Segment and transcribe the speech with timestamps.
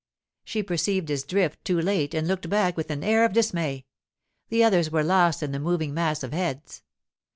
[0.43, 3.85] She perceived his drift too late and looked back with an air of dismay.
[4.49, 6.81] The others were lost in the moving mass of heads.